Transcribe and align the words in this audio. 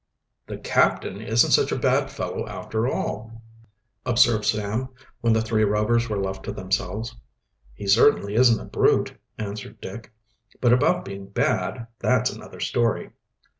"The 0.47 0.57
captain 0.57 1.21
isn't 1.21 1.51
such 1.51 1.71
a 1.71 1.77
bad 1.77 2.09
fellow, 2.09 2.47
after 2.47 2.87
all," 2.87 3.43
observed 4.03 4.45
Sam, 4.45 4.89
when 5.19 5.31
the 5.31 5.43
three 5.43 5.63
Rovers 5.63 6.09
were 6.09 6.17
left 6.17 6.43
to 6.45 6.51
themselves. 6.51 7.15
"He 7.75 7.85
certainly 7.85 8.33
isn't 8.33 8.59
a 8.59 8.65
brute," 8.65 9.15
answered 9.37 9.79
Dick. 9.79 10.11
"But 10.59 10.73
about 10.73 11.05
being 11.05 11.27
bad, 11.27 11.85
that's 11.99 12.31
another 12.31 12.59
story." 12.61 13.11